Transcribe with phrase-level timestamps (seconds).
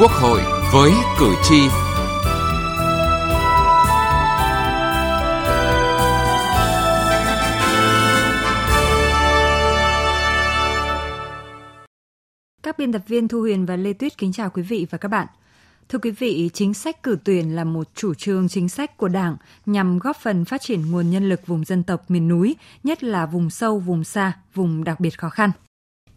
[0.00, 0.40] Quốc hội
[0.72, 1.60] với cử tri.
[12.62, 15.08] Các biên tập viên Thu Huyền và Lê Tuyết kính chào quý vị và các
[15.08, 15.26] bạn.
[15.88, 19.36] Thưa quý vị, chính sách cử tuyển là một chủ trương chính sách của Đảng
[19.66, 23.26] nhằm góp phần phát triển nguồn nhân lực vùng dân tộc miền núi, nhất là
[23.26, 25.50] vùng sâu, vùng xa, vùng đặc biệt khó khăn.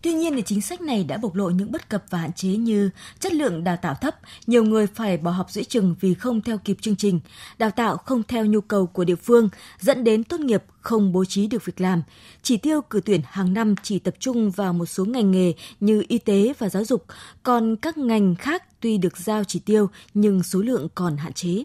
[0.03, 2.49] Tuy nhiên thì chính sách này đã bộc lộ những bất cập và hạn chế
[2.49, 2.89] như
[3.19, 4.15] chất lượng đào tạo thấp,
[4.47, 7.19] nhiều người phải bỏ học giữa chừng vì không theo kịp chương trình,
[7.57, 9.49] đào tạo không theo nhu cầu của địa phương,
[9.79, 12.03] dẫn đến tốt nghiệp không bố trí được việc làm.
[12.41, 16.03] Chỉ tiêu cử tuyển hàng năm chỉ tập trung vào một số ngành nghề như
[16.07, 17.05] y tế và giáo dục,
[17.43, 21.63] còn các ngành khác tuy được giao chỉ tiêu nhưng số lượng còn hạn chế.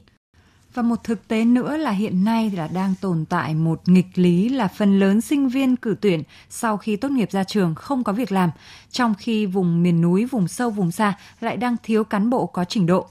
[0.79, 4.49] Và một thực tế nữa là hiện nay là đang tồn tại một nghịch lý
[4.49, 8.13] là phần lớn sinh viên cử tuyển sau khi tốt nghiệp ra trường không có
[8.13, 8.51] việc làm,
[8.91, 12.65] trong khi vùng miền núi, vùng sâu, vùng xa lại đang thiếu cán bộ có
[12.65, 13.09] trình độ.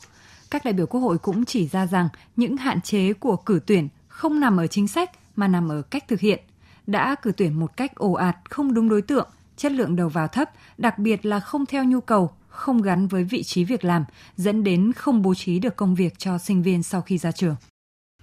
[0.52, 3.88] Các đại biểu Quốc hội cũng chỉ ra rằng những hạn chế của cử tuyển
[4.08, 6.40] không nằm ở chính sách mà nằm ở cách thực hiện.
[6.88, 10.28] Đã cử tuyển một cách ồ ạt, không đúng đối tượng, chất lượng đầu vào
[10.28, 14.06] thấp, đặc biệt là không theo nhu cầu, không gắn với vị trí việc làm,
[14.38, 17.56] dẫn đến không bố trí được công việc cho sinh viên sau khi ra trường.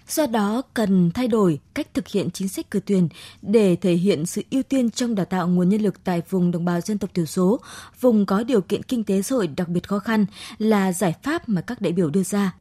[0.09, 3.09] Do đó, cần thay đổi cách thực hiện chính sách cử tuyển
[3.43, 6.65] để thể hiện sự ưu tiên trong đào tạo nguồn nhân lực tại vùng đồng
[6.65, 7.61] bào dân tộc thiểu số,
[8.01, 10.27] vùng có điều kiện kinh tế xã hội đặc biệt khó khăn
[10.59, 12.55] là giải pháp mà các đại biểu đưa ra.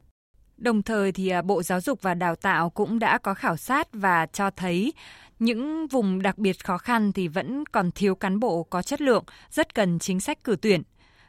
[0.56, 3.88] Đồng thời thì à, Bộ Giáo dục và Đào tạo cũng đã có khảo sát
[3.92, 4.92] và cho thấy
[5.38, 9.24] những vùng đặc biệt khó khăn thì vẫn còn thiếu cán bộ có chất lượng,
[9.50, 10.82] rất cần chính sách cử tuyển.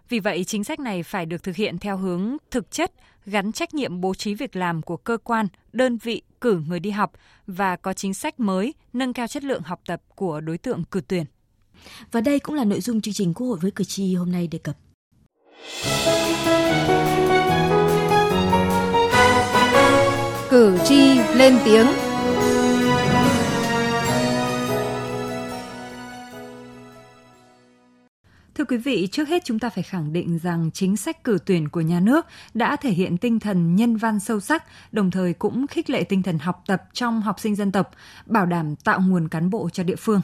[0.10, 2.92] Vì vậy, chính sách này phải được thực hiện theo hướng thực chất,
[3.26, 6.90] gắn trách nhiệm bố trí việc làm của cơ quan, đơn vị cử người đi
[6.90, 7.12] học
[7.48, 11.02] và có chính sách mới nâng cao chất lượng học tập của đối tượng cử
[11.08, 11.26] tuyển.
[12.12, 14.48] Và đây cũng là nội dung chương trình Quốc hội với cử tri hôm nay
[14.48, 14.76] đề cập.
[20.50, 21.88] Cử tri lên tiếng
[28.66, 31.70] Thưa quý vị, trước hết chúng ta phải khẳng định rằng chính sách cử tuyển
[31.70, 35.68] của nhà nước đã thể hiện tinh thần nhân văn sâu sắc, đồng thời cũng
[35.68, 37.92] khích lệ tinh thần học tập trong học sinh dân tộc,
[38.26, 40.22] bảo đảm tạo nguồn cán bộ cho địa phương.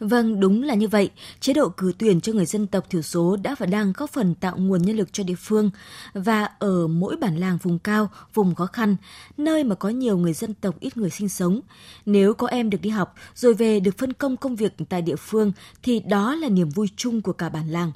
[0.00, 1.10] Vâng, đúng là như vậy.
[1.40, 4.34] Chế độ cử tuyển cho người dân tộc thiểu số đã và đang góp phần
[4.34, 5.70] tạo nguồn nhân lực cho địa phương
[6.14, 8.96] và ở mỗi bản làng vùng cao, vùng khó khăn,
[9.36, 11.60] nơi mà có nhiều người dân tộc ít người sinh sống.
[12.06, 15.16] Nếu có em được đi học rồi về được phân công công việc tại địa
[15.16, 15.52] phương
[15.82, 17.92] thì đó là niềm vui chung của cả bản làng.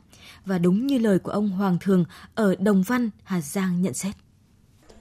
[0.47, 4.15] Và đúng như lời của ông Hoàng Thường ở Đồng Văn, Hà Giang nhận xét.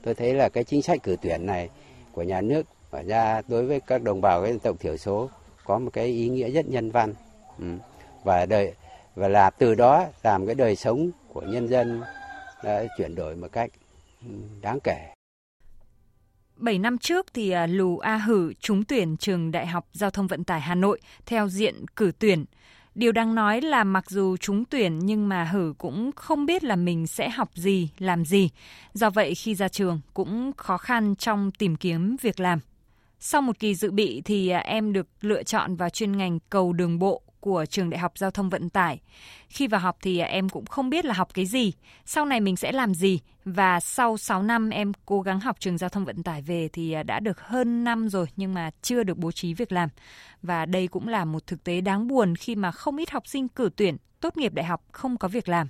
[0.04, 1.70] Tôi thấy là cái chính sách cử tuyển này
[2.12, 5.30] của nhà nước mở ra đối với các đồng bào dân tộc thiểu số
[5.72, 7.14] có một cái ý nghĩa rất nhân văn
[7.60, 7.66] ừ.
[8.24, 8.74] và đời
[9.16, 12.02] và là từ đó làm cái đời sống của nhân dân
[12.64, 13.72] đã chuyển đổi một cách
[14.22, 14.32] ừ,
[14.62, 15.14] đáng kể.
[16.58, 20.28] 7 năm trước thì à, Lù A Hử trúng tuyển trường Đại học Giao thông
[20.28, 22.46] Vận tải Hà Nội theo diện cử tuyển.
[22.96, 26.76] Điều đáng nói là mặc dù trúng tuyển nhưng mà Hử cũng không biết là
[26.76, 28.50] mình sẽ học gì, làm gì.
[28.94, 32.60] Do vậy khi ra trường cũng khó khăn trong tìm kiếm việc làm.
[33.24, 36.74] Sau một kỳ dự bị thì à, em được lựa chọn vào chuyên ngành cầu
[36.74, 39.00] đường bộ của trường Đại học Giao thông Vận tải.
[39.48, 41.74] Khi vào học thì à, em cũng không biết là học cái gì,
[42.06, 45.78] sau này mình sẽ làm gì và sau 6 năm em cố gắng học trường
[45.78, 49.04] Giao thông Vận tải về thì à, đã được hơn năm rồi nhưng mà chưa
[49.04, 49.90] được bố trí việc làm.
[50.42, 53.48] Và đây cũng là một thực tế đáng buồn khi mà không ít học sinh
[53.48, 55.68] cử tuyển tốt nghiệp đại học không có việc làm.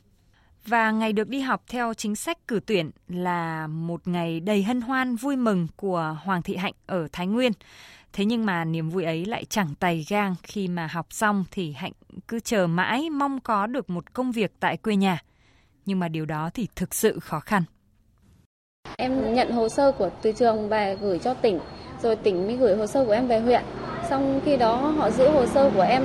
[0.65, 4.81] Và ngày được đi học theo chính sách cử tuyển là một ngày đầy hân
[4.81, 7.51] hoan vui mừng của Hoàng Thị Hạnh ở Thái Nguyên.
[8.13, 11.71] Thế nhưng mà niềm vui ấy lại chẳng tày gang khi mà học xong thì
[11.71, 11.91] Hạnh
[12.27, 15.19] cứ chờ mãi mong có được một công việc tại quê nhà.
[15.85, 17.63] Nhưng mà điều đó thì thực sự khó khăn.
[18.97, 21.59] Em nhận hồ sơ của từ trường về gửi cho tỉnh,
[22.01, 23.63] rồi tỉnh mới gửi hồ sơ của em về huyện.
[24.09, 26.03] Xong khi đó họ giữ hồ sơ của em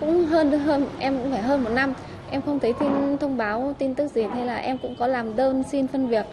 [0.00, 1.92] cũng hơn hơn em cũng phải hơn một năm
[2.30, 5.36] em không thấy tin thông báo tin tức gì hay là em cũng có làm
[5.36, 6.26] đơn xin phân việc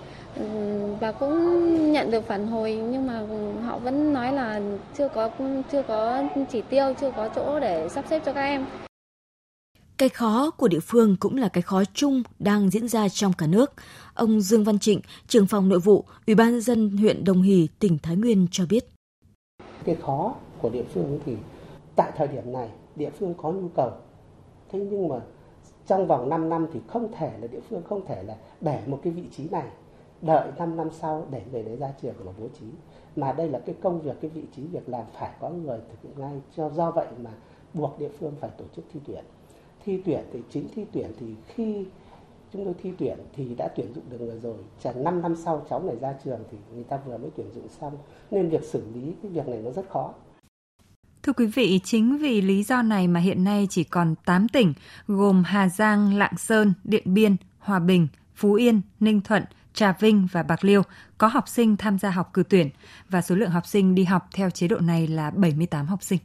[0.99, 3.21] và cũng nhận được phản hồi nhưng mà
[3.65, 4.61] họ vẫn nói là
[4.97, 5.29] chưa có
[5.71, 8.65] chưa có chỉ tiêu chưa có chỗ để sắp xếp cho các em
[9.97, 13.47] cái khó của địa phương cũng là cái khó chung đang diễn ra trong cả
[13.47, 13.73] nước.
[14.13, 17.97] Ông Dương Văn Trịnh, trưởng phòng nội vụ, Ủy ban dân huyện Đồng Hỷ, tỉnh
[18.03, 18.85] Thái Nguyên cho biết.
[19.85, 21.35] Cái khó của địa phương thì
[21.95, 23.91] tại thời điểm này địa phương có nhu cầu.
[24.71, 25.15] Thế nhưng mà
[25.87, 28.99] trong vòng 5 năm thì không thể là địa phương không thể là để một
[29.03, 29.67] cái vị trí này.
[30.21, 32.65] Đợi 5 năm sau để người đấy ra trường là bố trí.
[33.15, 36.01] Mà đây là cái công việc, cái vị trí việc làm phải có người thực
[36.03, 36.41] hiện ngay.
[36.55, 37.31] Cho do vậy mà
[37.73, 39.23] buộc địa phương phải tổ chức thi tuyển.
[39.85, 41.85] Thi tuyển thì, chính thi tuyển thì khi
[42.53, 44.57] chúng tôi thi tuyển thì đã tuyển dụng được người rồi.
[44.83, 47.67] Chẳng 5 năm sau cháu này ra trường thì người ta vừa mới tuyển dụng
[47.69, 47.93] xong.
[48.31, 50.13] Nên việc xử lý cái việc này nó rất khó.
[51.25, 54.73] Thưa quý vị, chính vì lý do này mà hiện nay chỉ còn 8 tỉnh
[55.07, 59.43] gồm Hà Giang, Lạng Sơn, Điện Biên, Hòa Bình, Phú Yên, Ninh Thuận,
[59.73, 60.81] Trà Vinh và Bạc Liêu
[61.17, 62.69] có học sinh tham gia học cử tuyển
[63.09, 66.19] và số lượng học sinh đi học theo chế độ này là 78 học sinh.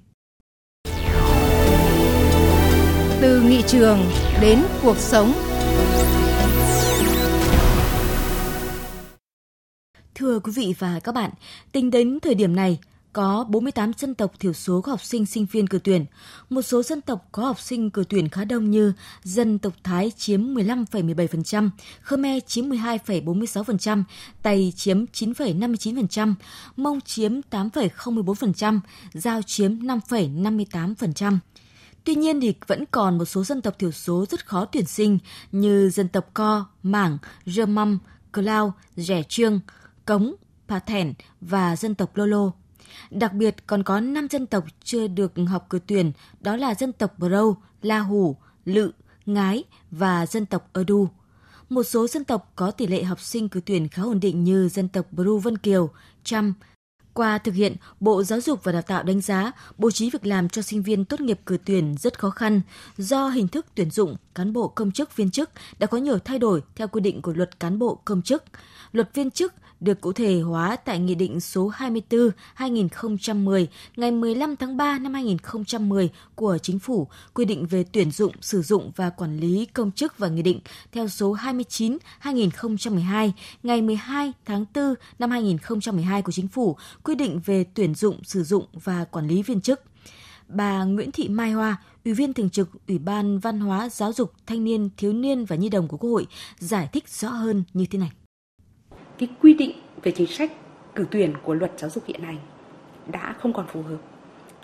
[3.21, 3.99] Từ nghị trường
[4.41, 5.33] đến cuộc sống.
[10.15, 11.31] Thưa quý vị và các bạn,
[11.73, 12.79] tính đến thời điểm này,
[13.13, 16.07] có 48 dân tộc thiểu số có học sinh sinh viên cử tuyển.
[16.51, 18.93] Một số dân tộc có học sinh cử tuyển khá đông như
[19.23, 21.71] dân tộc Thái chiếm 15,17%,
[22.03, 24.03] Khmer chiếm 12,46%,
[24.43, 26.35] Tày chiếm 9,59%,
[26.77, 28.81] Mông chiếm 8,04%,
[29.13, 31.39] Giao chiếm 5,58%.
[32.05, 35.19] Tuy nhiên thì vẫn còn một số dân tộc thiểu số rất khó tuyển sinh
[35.53, 37.99] như dân tộc Co, Mảng, Rơ Măm,
[38.33, 39.61] Cờ Lao, Rẻ Trương,
[40.05, 40.35] Cống,
[40.69, 42.53] Pa Thẻn và dân tộc Lô Lô.
[43.11, 46.93] Đặc biệt còn có 5 dân tộc chưa được học cử tuyển, đó là dân
[46.93, 48.93] tộc Brâu, La Hủ, Lự,
[49.27, 51.09] Ngái và dân tộc Ơ Đu.
[51.69, 54.69] Một số dân tộc có tỷ lệ học sinh cử tuyển khá ổn định như
[54.69, 55.91] dân tộc Bru Vân Kiều,
[56.25, 56.55] Trăm.
[57.13, 60.49] Qua thực hiện, Bộ Giáo dục và Đào tạo đánh giá bố trí việc làm
[60.49, 62.61] cho sinh viên tốt nghiệp cử tuyển rất khó khăn
[62.97, 66.39] do hình thức tuyển dụng cán bộ công chức viên chức đã có nhiều thay
[66.39, 68.45] đổi theo quy định của luật cán bộ công chức,
[68.93, 71.73] luật viên chức được cụ thể hóa tại Nghị định số
[72.57, 73.67] 24-2010
[73.97, 78.63] ngày 15 tháng 3 năm 2010 của Chính phủ quy định về tuyển dụng, sử
[78.63, 80.61] dụng và quản lý công chức và Nghị định
[80.93, 81.37] theo số
[82.23, 83.31] 29-2012
[83.63, 88.45] ngày 12 tháng 4 năm 2012 của Chính phủ quy định về tuyển dụng, sử
[88.45, 89.81] dụng và quản lý viên chức.
[90.49, 94.33] Bà Nguyễn Thị Mai Hoa, Ủy viên Thường trực Ủy ban Văn hóa, Giáo dục,
[94.47, 96.27] Thanh niên, Thiếu niên và Nhi đồng của Quốc hội
[96.59, 98.11] giải thích rõ hơn như thế này
[99.21, 99.73] cái quy định
[100.03, 100.53] về chính sách
[100.95, 102.39] cử tuyển của luật giáo dục hiện hành
[103.13, 103.99] đã không còn phù hợp.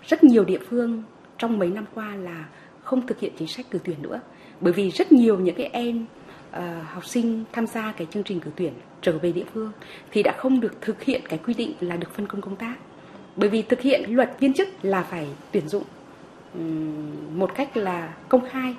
[0.07, 1.03] Rất nhiều địa phương
[1.37, 2.45] trong mấy năm qua là
[2.83, 4.19] không thực hiện chính sách cử tuyển nữa
[4.61, 6.05] bởi vì rất nhiều những cái em
[6.49, 9.71] uh, học sinh tham gia cái chương trình cử tuyển trở về địa phương
[10.11, 12.75] thì đã không được thực hiện cái quy định là được phân công công tác
[13.35, 15.83] bởi vì thực hiện luật viên chức là phải tuyển dụng
[16.53, 18.75] um, một cách là công khai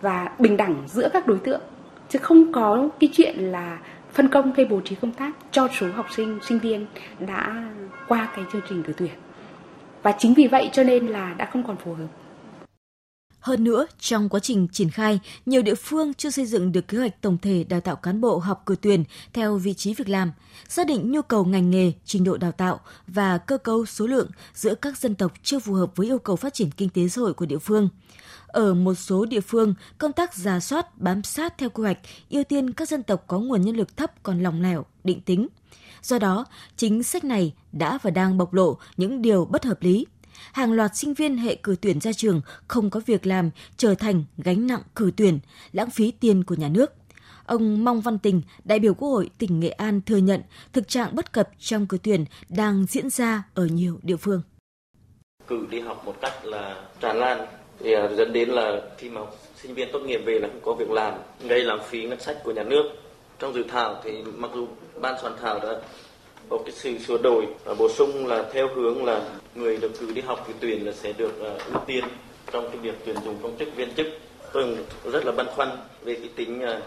[0.00, 1.60] và bình đẳng giữa các đối tượng
[2.08, 3.78] chứ không có cái chuyện là
[4.12, 6.86] phân công hay bố trí công tác cho số học sinh sinh viên
[7.20, 7.72] đã
[8.08, 9.14] qua cái chương trình cử tuyển
[10.02, 12.06] và chính vì vậy cho nên là đã không còn phù hợp
[13.42, 16.98] hơn nữa, trong quá trình triển khai, nhiều địa phương chưa xây dựng được kế
[16.98, 20.32] hoạch tổng thể đào tạo cán bộ học cử tuyển theo vị trí việc làm,
[20.68, 24.30] xác định nhu cầu ngành nghề, trình độ đào tạo và cơ cấu số lượng
[24.54, 27.20] giữa các dân tộc chưa phù hợp với yêu cầu phát triển kinh tế xã
[27.20, 27.88] hội của địa phương.
[28.52, 31.98] Ở một số địa phương, công tác giả soát, bám sát theo quy hoạch,
[32.30, 35.48] ưu tiên các dân tộc có nguồn nhân lực thấp còn lòng lẻo, định tính.
[36.02, 36.44] Do đó,
[36.76, 40.06] chính sách này đã và đang bộc lộ những điều bất hợp lý.
[40.52, 44.24] Hàng loạt sinh viên hệ cử tuyển ra trường không có việc làm trở thành
[44.38, 45.38] gánh nặng cử tuyển,
[45.72, 46.92] lãng phí tiền của nhà nước.
[47.46, 51.14] Ông Mong Văn Tình, đại biểu Quốc hội tỉnh Nghệ An thừa nhận thực trạng
[51.14, 54.42] bất cập trong cử tuyển đang diễn ra ở nhiều địa phương.
[55.48, 57.46] Cử đi học một cách là tràn lan
[57.82, 59.20] thì à, dẫn đến là khi mà
[59.56, 61.14] sinh viên tốt nghiệp về là không có việc làm
[61.48, 62.90] gây lãng phí ngân sách của nhà nước.
[63.38, 64.66] Trong dự thảo thì mặc dù
[65.00, 65.76] ban soạn thảo đã
[66.48, 69.20] có cái sự sửa đổi và bổ sung là theo hướng là
[69.54, 72.04] người được cử đi học thì tuyển là sẽ được uh, ưu tiên
[72.52, 74.06] trong cái việc tuyển dụng công chức viên chức.
[74.52, 75.68] Tôi rất là băn khoăn
[76.02, 76.82] về cái tính uh,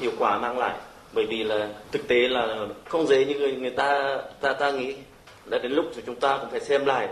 [0.00, 0.76] hiệu quả mang lại
[1.12, 4.94] bởi vì là thực tế là không dễ như người người ta ta ta nghĩ.
[5.50, 7.08] Đã đến lúc thì chúng ta cũng phải xem lại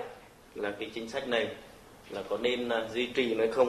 [0.54, 1.49] là cái chính sách này
[2.11, 3.68] là có nên à, duy trì hay không.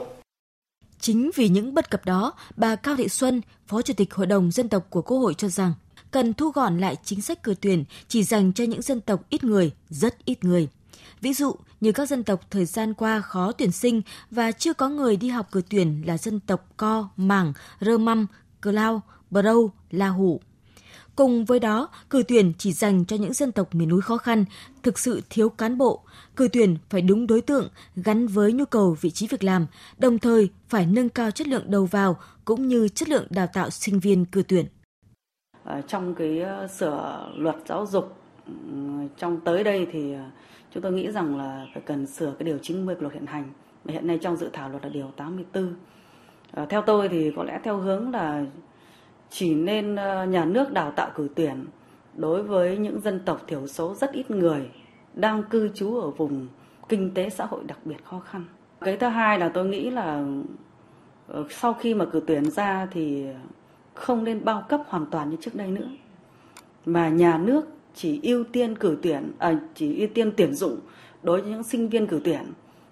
[0.99, 4.51] Chính vì những bất cập đó, bà Cao Thị Xuân, Phó Chủ tịch Hội đồng
[4.51, 5.73] Dân tộc của Quốc hội cho rằng
[6.11, 9.43] cần thu gọn lại chính sách cử tuyển chỉ dành cho những dân tộc ít
[9.43, 10.67] người, rất ít người.
[11.21, 14.01] Ví dụ như các dân tộc thời gian qua khó tuyển sinh
[14.31, 18.27] và chưa có người đi học cử tuyển là dân tộc Co, Mảng, Rơ Măm,
[18.61, 20.41] Cờ Lao, Bờ Râu, La Hủ.
[21.15, 24.45] Cùng với đó, cử tuyển chỉ dành cho những dân tộc miền núi khó khăn,
[24.83, 26.01] thực sự thiếu cán bộ.
[26.35, 29.65] Cử tuyển phải đúng đối tượng, gắn với nhu cầu vị trí việc làm,
[29.97, 33.69] đồng thời phải nâng cao chất lượng đầu vào cũng như chất lượng đào tạo
[33.69, 34.65] sinh viên cử tuyển.
[35.63, 38.17] Ờ, trong cái ờ, sửa luật giáo dục
[39.17, 40.23] trong tới đây thì ờ,
[40.73, 43.53] chúng tôi nghĩ rằng là phải cần sửa cái điều 90 của luật hiện hành.
[43.85, 45.75] Hiện nay trong dự thảo luật là điều 84.
[46.69, 48.45] Theo tôi thì có lẽ theo hướng là
[49.29, 51.65] chỉ nên ờ, nhà nước đào tạo cử tuyển.
[52.15, 54.69] Đối với những dân tộc thiểu số rất ít người
[55.13, 56.47] đang cư trú ở vùng
[56.89, 58.45] kinh tế xã hội đặc biệt khó khăn.
[58.81, 60.25] Cái thứ hai là tôi nghĩ là
[61.27, 63.25] ờ, sau khi mà cử tuyển ra thì
[63.93, 65.89] không nên bao cấp hoàn toàn như trước đây nữa.
[66.85, 67.65] Mà nhà nước
[67.95, 70.79] chỉ ưu tiên cử tuyển à, chỉ ưu tiên tuyển dụng
[71.23, 72.43] đối với những sinh viên cử tuyển.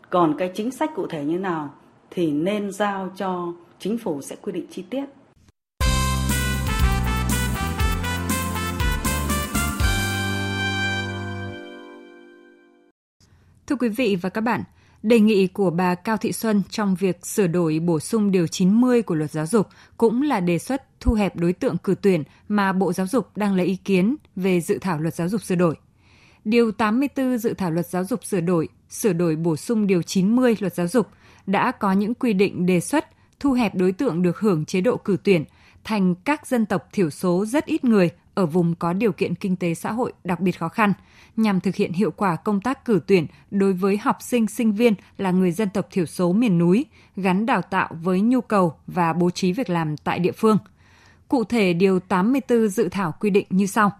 [0.09, 1.73] Còn cái chính sách cụ thể như nào
[2.09, 5.05] thì nên giao cho chính phủ sẽ quy định chi tiết.
[13.67, 14.63] Thưa quý vị và các bạn,
[15.03, 19.01] đề nghị của bà Cao Thị Xuân trong việc sửa đổi bổ sung điều 90
[19.01, 19.67] của luật giáo dục
[19.97, 23.55] cũng là đề xuất thu hẹp đối tượng cử tuyển mà Bộ Giáo dục đang
[23.55, 25.75] lấy ý kiến về dự thảo luật giáo dục sửa đổi.
[26.45, 30.55] Điều 84 dự thảo luật giáo dục sửa đổi, sửa đổi bổ sung điều 90
[30.59, 31.07] luật giáo dục
[31.45, 33.05] đã có những quy định đề xuất
[33.39, 35.43] thu hẹp đối tượng được hưởng chế độ cử tuyển
[35.83, 39.55] thành các dân tộc thiểu số rất ít người ở vùng có điều kiện kinh
[39.55, 40.93] tế xã hội đặc biệt khó khăn,
[41.35, 44.93] nhằm thực hiện hiệu quả công tác cử tuyển đối với học sinh sinh viên
[45.17, 46.85] là người dân tộc thiểu số miền núi,
[47.15, 50.57] gắn đào tạo với nhu cầu và bố trí việc làm tại địa phương.
[51.27, 53.91] Cụ thể, Điều 84 dự thảo quy định như sau.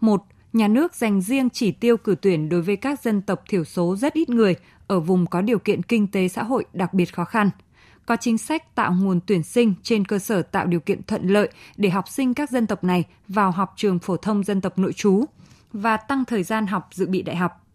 [0.00, 0.24] 1.
[0.52, 3.96] Nhà nước dành riêng chỉ tiêu cử tuyển đối với các dân tộc thiểu số
[3.96, 4.54] rất ít người
[4.86, 7.50] ở vùng có điều kiện kinh tế xã hội đặc biệt khó khăn–
[8.06, 11.48] có chính sách tạo nguồn tuyển sinh trên cơ sở tạo điều kiện thuận lợi
[11.76, 14.92] để học sinh các dân tộc này vào học trường phổ thông dân tộc nội
[14.92, 15.24] trú
[15.72, 17.66] và tăng thời gian học dự bị đại học.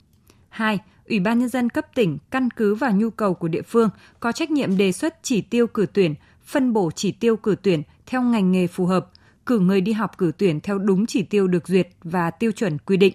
[0.50, 0.80] 2.
[1.06, 3.90] Ủy ban nhân dân cấp tỉnh căn cứ vào nhu cầu của địa phương
[4.20, 6.16] có trách nhiệm đề xuất chỉ tiêu cử tuyển,
[6.46, 9.10] phân bổ chỉ tiêu cử tuyển theo ngành nghề phù hợp,
[9.46, 12.78] cử người đi học cử tuyển theo đúng chỉ tiêu được duyệt và tiêu chuẩn
[12.78, 13.14] quy định.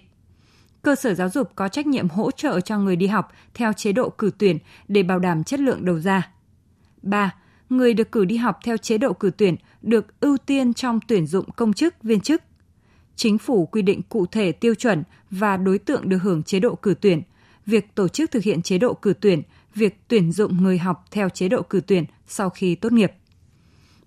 [0.81, 3.91] Cơ sở giáo dục có trách nhiệm hỗ trợ cho người đi học theo chế
[3.91, 6.31] độ cử tuyển để bảo đảm chất lượng đầu ra.
[7.01, 7.35] 3.
[7.69, 11.27] Người được cử đi học theo chế độ cử tuyển được ưu tiên trong tuyển
[11.27, 12.41] dụng công chức, viên chức.
[13.15, 16.75] Chính phủ quy định cụ thể tiêu chuẩn và đối tượng được hưởng chế độ
[16.75, 17.21] cử tuyển,
[17.65, 19.41] việc tổ chức thực hiện chế độ cử tuyển,
[19.75, 23.11] việc tuyển dụng người học theo chế độ cử tuyển sau khi tốt nghiệp.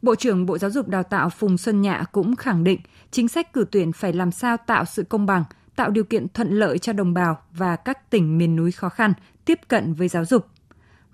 [0.03, 3.53] Bộ trưởng Bộ Giáo dục Đào tạo Phùng Xuân Nhạ cũng khẳng định chính sách
[3.53, 5.45] cử tuyển phải làm sao tạo sự công bằng,
[5.77, 9.13] tạo điều kiện thuận lợi cho đồng bào và các tỉnh miền núi khó khăn
[9.45, 10.47] tiếp cận với giáo dục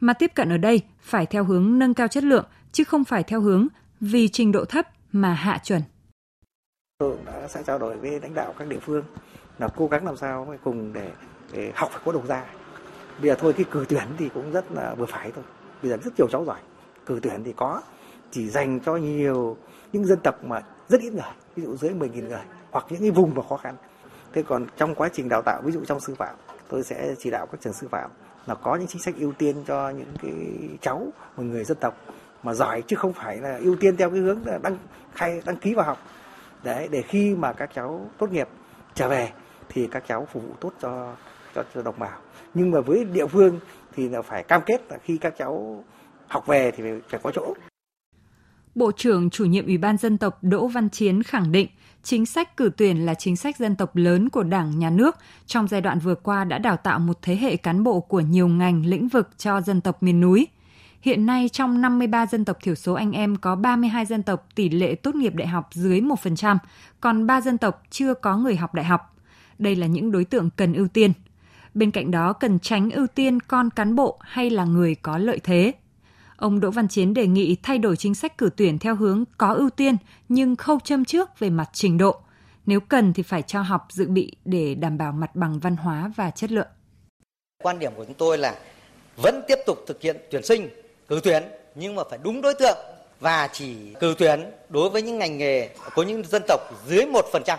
[0.01, 3.23] mà tiếp cận ở đây phải theo hướng nâng cao chất lượng chứ không phải
[3.23, 3.67] theo hướng
[4.01, 5.83] vì trình độ thấp mà hạ chuẩn.
[6.99, 9.05] Tôi đã sẽ trao đổi với lãnh đạo các địa phương
[9.59, 11.13] là cố gắng làm sao cùng để,
[11.53, 12.45] để học phải có đầu ra.
[13.21, 15.45] Bây giờ thôi cái cử tuyển thì cũng rất là vừa phải thôi.
[15.83, 16.61] Bây giờ rất nhiều cháu giỏi.
[17.07, 17.83] Cử tuyển thì có
[18.31, 19.57] chỉ dành cho nhiều
[19.93, 21.23] những dân tộc mà rất ít người,
[21.57, 23.77] ví dụ dưới 10.000 người hoặc những cái vùng mà khó khăn.
[24.33, 26.35] Thế còn trong quá trình đào tạo ví dụ trong sư phạm,
[26.69, 28.11] tôi sẽ chỉ đạo các trường sư phạm
[28.47, 30.33] là có những chính sách ưu tiên cho những cái
[30.81, 31.97] cháu một người dân tộc
[32.43, 34.77] mà giỏi chứ không phải là ưu tiên theo cái hướng là đăng
[35.15, 35.99] khai đăng ký vào học.
[36.63, 38.49] Để để khi mà các cháu tốt nghiệp
[38.95, 39.31] trở về
[39.69, 41.15] thì các cháu phục vụ tốt cho
[41.55, 42.19] cho, cho đồng bào.
[42.55, 43.61] Nhưng mà với địa phương
[43.95, 45.85] thì là phải cam kết là khi các cháu
[46.29, 47.55] học về thì phải có chỗ.
[48.75, 51.69] Bộ trưởng chủ nhiệm Ủy ban dân tộc Đỗ Văn Chiến khẳng định
[52.03, 55.17] chính sách cử tuyển là chính sách dân tộc lớn của Đảng, Nhà nước.
[55.47, 58.49] Trong giai đoạn vừa qua đã đào tạo một thế hệ cán bộ của nhiều
[58.49, 60.47] ngành, lĩnh vực cho dân tộc miền núi.
[61.01, 64.69] Hiện nay trong 53 dân tộc thiểu số anh em có 32 dân tộc tỷ
[64.69, 66.57] lệ tốt nghiệp đại học dưới 1%,
[67.01, 69.17] còn 3 dân tộc chưa có người học đại học.
[69.59, 71.13] Đây là những đối tượng cần ưu tiên.
[71.75, 75.41] Bên cạnh đó cần tránh ưu tiên con cán bộ hay là người có lợi
[75.45, 75.73] thế.
[76.41, 79.53] Ông Đỗ Văn Chiến đề nghị thay đổi chính sách cử tuyển theo hướng có
[79.53, 79.97] ưu tiên
[80.29, 82.21] nhưng khâu châm trước về mặt trình độ.
[82.67, 86.13] Nếu cần thì phải cho học dự bị để đảm bảo mặt bằng văn hóa
[86.17, 86.67] và chất lượng.
[87.63, 88.59] Quan điểm của chúng tôi là
[89.17, 90.69] vẫn tiếp tục thực hiện tuyển sinh,
[91.09, 91.43] cử tuyển
[91.75, 92.79] nhưng mà phải đúng đối tượng
[93.21, 97.57] và chỉ cử tuyển đối với những ngành nghề có những dân tộc dưới 1%.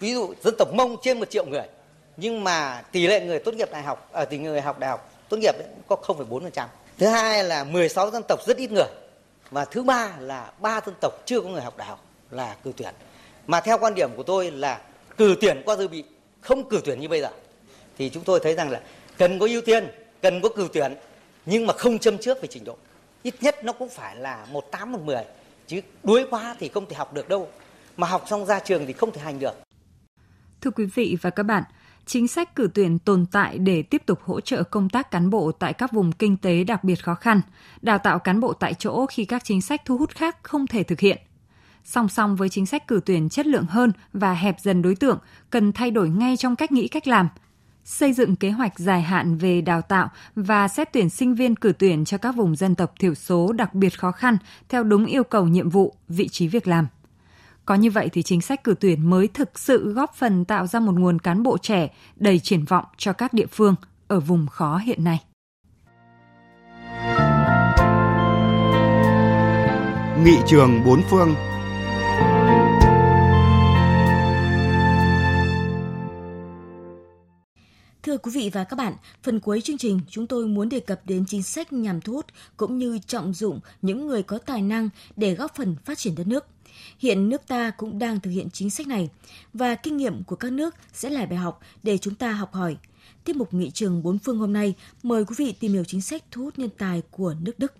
[0.00, 1.66] Ví dụ dân tộc Mông trên 1 triệu người
[2.16, 4.90] nhưng mà tỷ lệ người tốt nghiệp đại học ở à, tỷ người học đại
[4.90, 5.54] học tốt nghiệp
[5.88, 6.66] có 0,4%.
[7.00, 8.88] Thứ hai là 16 dân tộc rất ít người.
[9.50, 12.72] Và thứ ba là ba dân tộc chưa có người học đại học là cử
[12.76, 12.94] tuyển.
[13.46, 14.80] Mà theo quan điểm của tôi là
[15.16, 16.04] cử tuyển qua dự bị,
[16.40, 17.30] không cử tuyển như bây giờ.
[17.98, 18.80] Thì chúng tôi thấy rằng là
[19.18, 19.86] cần có ưu tiên,
[20.22, 20.94] cần có cử tuyển
[21.46, 22.76] nhưng mà không châm trước về trình độ.
[23.22, 25.24] Ít nhất nó cũng phải là một tám một mười
[25.66, 27.48] chứ đuối quá thì không thể học được đâu.
[27.96, 29.54] Mà học xong ra trường thì không thể hành được.
[30.60, 31.62] Thưa quý vị và các bạn,
[32.10, 35.52] chính sách cử tuyển tồn tại để tiếp tục hỗ trợ công tác cán bộ
[35.52, 37.40] tại các vùng kinh tế đặc biệt khó khăn,
[37.82, 40.82] đào tạo cán bộ tại chỗ khi các chính sách thu hút khác không thể
[40.82, 41.18] thực hiện.
[41.84, 45.18] Song song với chính sách cử tuyển chất lượng hơn và hẹp dần đối tượng,
[45.50, 47.28] cần thay đổi ngay trong cách nghĩ cách làm,
[47.84, 51.72] xây dựng kế hoạch dài hạn về đào tạo và xét tuyển sinh viên cử
[51.78, 54.36] tuyển cho các vùng dân tộc thiểu số đặc biệt khó khăn
[54.68, 56.86] theo đúng yêu cầu nhiệm vụ, vị trí việc làm.
[57.70, 60.80] Có như vậy thì chính sách cử tuyển mới thực sự góp phần tạo ra
[60.80, 63.74] một nguồn cán bộ trẻ đầy triển vọng cho các địa phương
[64.08, 65.20] ở vùng khó hiện nay.
[70.24, 71.34] Nghị trường bốn phương
[78.02, 81.00] Thưa quý vị và các bạn, phần cuối chương trình chúng tôi muốn đề cập
[81.04, 84.88] đến chính sách nhằm thu hút cũng như trọng dụng những người có tài năng
[85.16, 86.46] để góp phần phát triển đất nước.
[86.98, 89.08] Hiện nước ta cũng đang thực hiện chính sách này
[89.54, 92.76] và kinh nghiệm của các nước sẽ là bài học để chúng ta học hỏi.
[93.24, 96.22] Tiếp mục nghị trường bốn phương hôm nay mời quý vị tìm hiểu chính sách
[96.30, 97.72] thu hút nhân tài của nước Đức.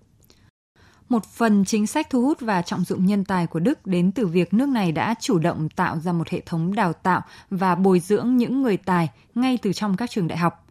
[1.08, 4.26] Một phần chính sách thu hút và trọng dụng nhân tài của Đức đến từ
[4.26, 8.00] việc nước này đã chủ động tạo ra một hệ thống đào tạo và bồi
[8.00, 10.66] dưỡng những người tài ngay từ trong các trường đại học.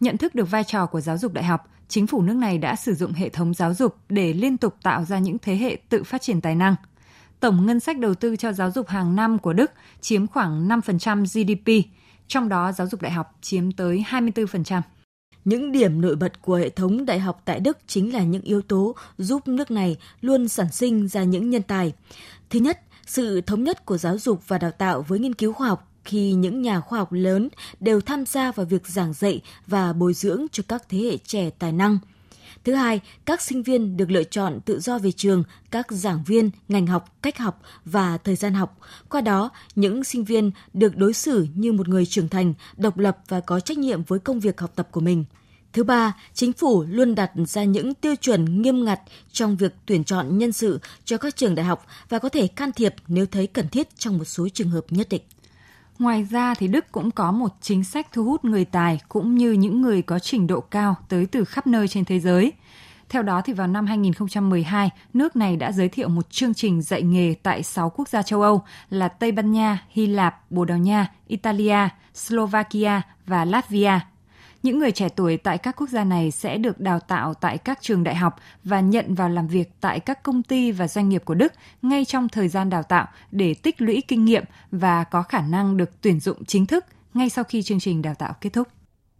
[0.00, 2.76] Nhận thức được vai trò của giáo dục đại học, chính phủ nước này đã
[2.76, 6.04] sử dụng hệ thống giáo dục để liên tục tạo ra những thế hệ tự
[6.04, 6.74] phát triển tài năng.
[7.44, 9.70] Tổng ngân sách đầu tư cho giáo dục hàng năm của Đức
[10.00, 11.88] chiếm khoảng 5% GDP,
[12.28, 14.80] trong đó giáo dục đại học chiếm tới 24%.
[15.44, 18.62] Những điểm nổi bật của hệ thống đại học tại Đức chính là những yếu
[18.62, 21.92] tố giúp nước này luôn sản sinh ra những nhân tài.
[22.50, 25.68] Thứ nhất, sự thống nhất của giáo dục và đào tạo với nghiên cứu khoa
[25.68, 27.48] học khi những nhà khoa học lớn
[27.80, 31.50] đều tham gia vào việc giảng dạy và bồi dưỡng cho các thế hệ trẻ
[31.50, 31.98] tài năng–
[32.64, 36.50] Thứ hai, các sinh viên được lựa chọn tự do về trường, các giảng viên,
[36.68, 38.78] ngành học, cách học và thời gian học.
[39.08, 43.18] Qua đó, những sinh viên được đối xử như một người trưởng thành, độc lập
[43.28, 45.24] và có trách nhiệm với công việc học tập của mình.
[45.72, 49.00] Thứ ba, chính phủ luôn đặt ra những tiêu chuẩn nghiêm ngặt
[49.32, 52.72] trong việc tuyển chọn nhân sự cho các trường đại học và có thể can
[52.72, 55.22] thiệp nếu thấy cần thiết trong một số trường hợp nhất định.
[55.98, 59.52] Ngoài ra thì Đức cũng có một chính sách thu hút người tài cũng như
[59.52, 62.52] những người có trình độ cao tới từ khắp nơi trên thế giới.
[63.08, 67.02] Theo đó thì vào năm 2012, nước này đã giới thiệu một chương trình dạy
[67.02, 70.78] nghề tại 6 quốc gia châu Âu là Tây Ban Nha, Hy Lạp, Bồ Đào
[70.78, 74.00] Nha, Italia, Slovakia và Latvia–
[74.64, 77.78] những người trẻ tuổi tại các quốc gia này sẽ được đào tạo tại các
[77.82, 81.24] trường đại học và nhận vào làm việc tại các công ty và doanh nghiệp
[81.24, 85.22] của Đức ngay trong thời gian đào tạo để tích lũy kinh nghiệm và có
[85.22, 88.50] khả năng được tuyển dụng chính thức ngay sau khi chương trình đào tạo kết
[88.52, 88.68] thúc.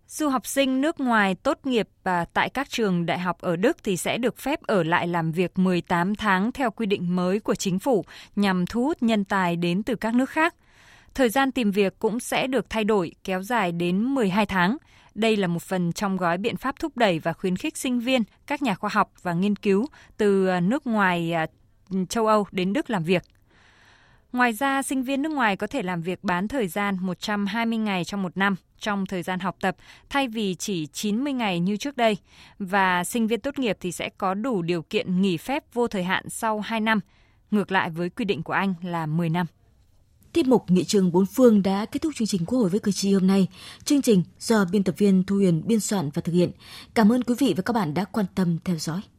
[0.08, 3.76] Du học sinh nước ngoài tốt nghiệp và tại các trường đại học ở Đức
[3.84, 7.54] thì sẽ được phép ở lại làm việc 18 tháng theo quy định mới của
[7.54, 8.04] chính phủ
[8.36, 10.54] nhằm thu hút nhân tài đến từ các nước khác.
[11.14, 14.76] Thời gian tìm việc cũng sẽ được thay đổi kéo dài đến 12 tháng.
[15.14, 18.22] Đây là một phần trong gói biện pháp thúc đẩy và khuyến khích sinh viên,
[18.46, 21.46] các nhà khoa học và nghiên cứu từ à, nước ngoài à,
[22.08, 23.22] châu Âu đến Đức làm việc.
[24.32, 28.04] Ngoài ra, sinh viên nước ngoài có thể làm việc bán thời gian 120 ngày
[28.04, 29.76] trong một năm trong thời gian học tập
[30.10, 32.16] thay vì chỉ 90 ngày như trước đây.
[32.58, 36.04] Và sinh viên tốt nghiệp thì sẽ có đủ điều kiện nghỉ phép vô thời
[36.04, 37.00] hạn sau 2 năm,
[37.50, 39.46] ngược lại với quy định của Anh là 10 năm.
[40.34, 42.92] Tiết mục Nghị trường bốn phương đã kết thúc chương trình Quốc hội với cử
[42.92, 43.46] tri hôm nay.
[43.84, 46.50] Chương trình do biên tập viên Thu Huyền biên soạn và thực hiện.
[46.94, 49.00] Cảm ơn quý vị và các bạn đã quan tâm theo dõi.